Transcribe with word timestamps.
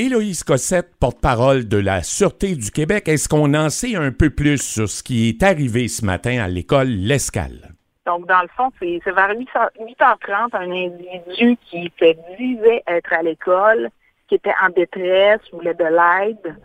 Héloïse 0.00 0.44
Cossette, 0.44 0.96
porte-parole 0.98 1.68
de 1.68 1.76
la 1.76 2.02
Sûreté 2.02 2.56
du 2.56 2.70
Québec, 2.70 3.06
est-ce 3.06 3.28
qu'on 3.28 3.52
en 3.52 3.68
sait 3.68 3.96
un 3.96 4.12
peu 4.12 4.30
plus 4.30 4.56
sur 4.56 4.88
ce 4.88 5.02
qui 5.02 5.28
est 5.28 5.42
arrivé 5.42 5.88
ce 5.88 6.06
matin 6.06 6.42
à 6.42 6.48
l'école 6.48 6.88
L'Escale? 6.88 7.74
Donc, 8.06 8.26
dans 8.26 8.40
le 8.40 8.48
fond, 8.56 8.70
c'est 8.78 8.98
vers 9.04 9.34
8h30, 9.34 10.54
un 10.54 10.70
individu 10.70 11.58
qui 11.66 11.92
se 12.00 12.36
disait 12.38 12.82
être 12.86 13.12
à 13.12 13.22
l'école, 13.22 13.90
qui 14.26 14.36
était 14.36 14.54
en 14.64 14.70
détresse, 14.70 15.40
voulait 15.52 15.74
de 15.74 15.84
l'aide. 15.84 16.56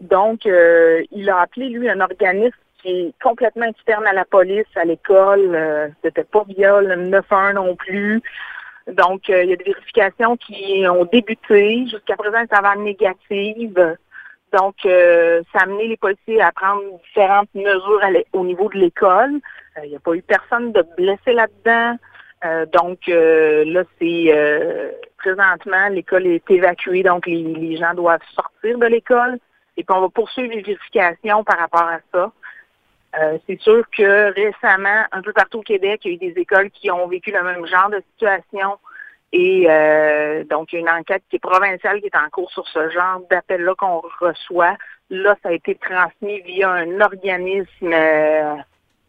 Donc, 0.00 0.46
euh, 0.46 1.02
il 1.12 1.28
a 1.28 1.40
appelé, 1.40 1.68
lui, 1.68 1.90
un 1.90 2.00
organisme 2.00 2.56
qui 2.80 2.88
est 2.88 3.14
complètement 3.22 3.66
externe 3.66 4.06
à 4.06 4.14
la 4.14 4.24
police, 4.24 4.64
à 4.76 4.86
l'école. 4.86 5.54
Euh, 5.54 5.88
C'était 6.02 6.24
pas 6.24 6.46
via 6.48 6.80
le 6.80 6.96
911 6.96 7.54
non 7.54 7.76
plus. 7.76 8.22
Donc, 8.92 9.28
euh, 9.28 9.44
il 9.44 9.50
y 9.50 9.52
a 9.52 9.56
des 9.56 9.64
vérifications 9.64 10.36
qui 10.36 10.84
ont 10.88 11.04
débuté. 11.04 11.86
Jusqu'à 11.86 12.16
présent, 12.16 12.42
ça 12.50 12.60
va 12.62 12.74
négative. 12.76 13.96
Donc, 14.52 14.76
euh, 14.86 15.42
ça 15.52 15.60
a 15.60 15.62
amené 15.64 15.88
les 15.88 15.96
policiers 15.98 16.40
à 16.40 16.52
prendre 16.52 16.82
différentes 17.04 17.54
mesures 17.54 18.00
au 18.32 18.44
niveau 18.44 18.68
de 18.70 18.78
l'école. 18.78 19.40
Euh, 19.76 19.84
il 19.84 19.90
n'y 19.90 19.96
a 19.96 20.00
pas 20.00 20.14
eu 20.14 20.22
personne 20.22 20.72
de 20.72 20.84
blessé 20.96 21.32
là-dedans. 21.32 21.98
donc, 22.72 23.00
là, 23.08 23.82
c'est 23.98 24.96
présentement, 25.18 25.88
l'école 25.90 26.26
est 26.26 26.50
évacuée, 26.50 27.02
donc 27.02 27.26
les, 27.26 27.76
gens 27.76 27.94
doivent 27.94 28.22
sortir 28.34 28.78
de 28.78 28.86
l'école. 28.86 29.38
Et 29.76 29.84
puis, 29.84 29.94
on 29.94 30.00
va 30.00 30.08
poursuivre 30.08 30.54
les 30.54 30.62
vérifications 30.62 31.44
par 31.44 31.58
rapport 31.58 31.88
à 31.88 31.98
ça. 32.12 32.32
Euh, 33.16 33.38
c'est 33.46 33.60
sûr 33.60 33.84
que 33.96 34.32
récemment, 34.34 35.04
un 35.12 35.22
peu 35.22 35.32
partout 35.32 35.58
au 35.58 35.62
Québec, 35.62 36.02
il 36.04 36.10
y 36.10 36.12
a 36.12 36.14
eu 36.14 36.32
des 36.32 36.40
écoles 36.40 36.70
qui 36.70 36.90
ont 36.90 37.06
vécu 37.08 37.30
le 37.30 37.42
même 37.42 37.66
genre 37.66 37.88
de 37.90 38.02
situation. 38.12 38.78
Et 39.32 39.66
euh, 39.68 40.44
donc, 40.44 40.72
il 40.72 40.76
y 40.76 40.78
a 40.78 40.80
une 40.80 41.00
enquête 41.00 41.22
qui 41.28 41.36
est 41.36 41.40
provinciale 41.40 42.00
qui 42.00 42.06
est 42.06 42.16
en 42.16 42.28
cours 42.30 42.50
sur 42.50 42.66
ce 42.68 42.90
genre 42.90 43.20
d'appel-là 43.30 43.74
qu'on 43.76 44.02
reçoit. 44.20 44.76
Là, 45.10 45.36
ça 45.42 45.50
a 45.50 45.52
été 45.52 45.74
transmis 45.74 46.40
via 46.42 46.70
un 46.70 47.00
organisme 47.00 47.92
euh, 47.92 48.54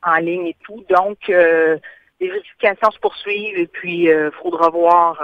en 0.03 0.15
ligne 0.15 0.47
et 0.47 0.55
tout. 0.63 0.83
Donc, 0.89 1.27
les 1.27 1.79
vérifications 2.27 2.91
se 2.91 2.99
poursuivent 2.99 3.57
et 3.57 3.67
puis 3.67 4.05
il 4.05 4.31
faudra 4.41 4.69
voir 4.69 5.21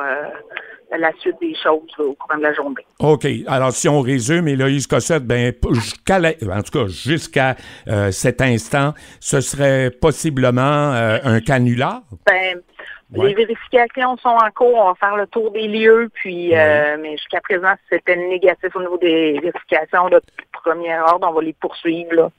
la 0.92 1.12
suite 1.20 1.36
des 1.42 1.56
choses 1.56 1.82
au 2.00 2.14
cours 2.14 2.38
de 2.38 2.42
la 2.42 2.54
journée. 2.54 2.86
OK. 3.00 3.28
Alors, 3.48 3.72
si 3.72 3.90
on 3.90 4.02
résume, 4.02 4.48
Héloïse 4.48 4.88
Cossette, 4.88 5.26
ben, 5.26 5.54
jusqu'à 5.72 6.18
en 6.18 6.62
tout 6.62 6.72
cas, 6.72 6.88
jusqu'à 6.88 7.56
euh, 7.88 8.12
cet 8.12 8.42
instant, 8.42 8.94
ce 9.20 9.42
serait 9.42 9.92
possiblement 9.92 10.94
euh, 10.94 11.18
un 11.24 11.42
canular? 11.42 12.02
Ben, 12.26 12.62
Les 13.12 13.34
vérifications 13.34 14.18
sont 14.18 14.30
en 14.30 14.52
cours. 14.52 14.76
On 14.76 14.88
va 14.90 14.96
faire 14.96 15.16
le 15.16 15.28
tour 15.28 15.52
des 15.52 15.68
lieux, 15.68 16.10
puis, 16.14 16.56
euh, 16.56 16.98
mais 17.02 17.12
jusqu'à 17.12 17.42
présent, 17.42 17.74
c'était 17.90 18.16
négatif 18.16 18.76
au 18.76 18.80
niveau 18.80 18.98
des 18.98 19.40
vérifications 19.40 20.10
de 20.10 20.22
premier 20.52 20.98
ordre. 21.00 21.28
On 21.30 21.34
va 21.34 21.42
les 21.42 21.54
poursuivre, 21.54 22.32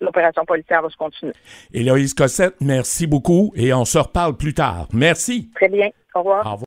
l'opération 0.00 0.44
policière 0.44 0.82
va 0.82 0.88
se 0.88 0.96
continuer. 0.96 1.34
Héloïse 1.72 2.14
Cossette, 2.14 2.54
merci 2.60 3.06
beaucoup 3.06 3.52
et 3.54 3.72
on 3.72 3.84
se 3.84 3.98
reparle 3.98 4.36
plus 4.36 4.54
tard. 4.54 4.88
Merci. 4.92 5.50
Très 5.54 5.68
bien. 5.68 5.90
Au 6.14 6.20
revoir. 6.20 6.46
Au 6.46 6.52
revoir. 6.52 6.66